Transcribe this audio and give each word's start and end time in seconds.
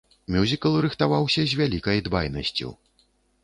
Мюзікл 0.35 0.77
рыхтаваўся 0.85 1.45
з 1.53 1.61
вялікай 1.61 2.05
дбайнасцю. 2.11 2.77